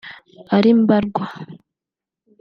[0.55, 1.25] ari mbarwa